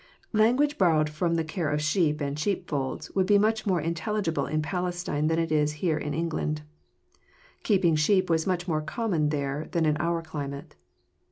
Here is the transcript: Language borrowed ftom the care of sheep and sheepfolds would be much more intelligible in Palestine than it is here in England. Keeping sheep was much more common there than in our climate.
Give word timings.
Language 0.33 0.79
borrowed 0.79 1.11
ftom 1.11 1.35
the 1.35 1.43
care 1.43 1.69
of 1.69 1.79
sheep 1.79 2.21
and 2.21 2.35
sheepfolds 2.39 3.11
would 3.11 3.27
be 3.27 3.37
much 3.37 3.67
more 3.67 3.79
intelligible 3.79 4.47
in 4.47 4.59
Palestine 4.63 5.27
than 5.27 5.37
it 5.37 5.51
is 5.51 5.73
here 5.73 5.99
in 5.99 6.15
England. 6.15 6.63
Keeping 7.61 7.95
sheep 7.95 8.27
was 8.27 8.47
much 8.47 8.67
more 8.67 8.81
common 8.81 9.29
there 9.29 9.67
than 9.73 9.85
in 9.85 9.97
our 9.97 10.23
climate. 10.23 10.73